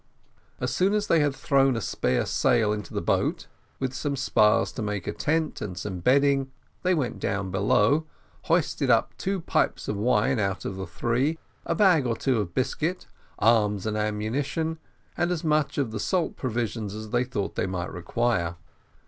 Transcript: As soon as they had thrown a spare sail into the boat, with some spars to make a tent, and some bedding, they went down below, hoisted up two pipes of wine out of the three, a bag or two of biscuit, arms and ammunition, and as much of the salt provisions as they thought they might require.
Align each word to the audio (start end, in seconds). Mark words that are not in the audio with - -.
As 0.59 0.73
soon 0.75 0.93
as 0.95 1.05
they 1.05 1.19
had 1.19 1.35
thrown 1.35 1.75
a 1.75 1.79
spare 1.79 2.25
sail 2.25 2.73
into 2.73 2.91
the 2.91 3.03
boat, 3.03 3.45
with 3.77 3.93
some 3.93 4.15
spars 4.15 4.71
to 4.71 4.81
make 4.81 5.05
a 5.05 5.11
tent, 5.13 5.61
and 5.61 5.77
some 5.77 5.99
bedding, 5.99 6.51
they 6.81 6.95
went 6.95 7.19
down 7.19 7.51
below, 7.51 8.07
hoisted 8.45 8.89
up 8.89 9.15
two 9.19 9.39
pipes 9.41 9.87
of 9.87 9.95
wine 9.95 10.39
out 10.39 10.65
of 10.65 10.75
the 10.75 10.87
three, 10.87 11.37
a 11.67 11.75
bag 11.75 12.07
or 12.07 12.15
two 12.17 12.39
of 12.39 12.55
biscuit, 12.55 13.05
arms 13.37 13.85
and 13.85 13.95
ammunition, 13.95 14.79
and 15.15 15.29
as 15.29 15.43
much 15.43 15.77
of 15.77 15.91
the 15.91 15.99
salt 15.99 16.35
provisions 16.35 16.95
as 16.95 17.11
they 17.11 17.23
thought 17.23 17.53
they 17.53 17.67
might 17.67 17.91
require. 17.93 18.55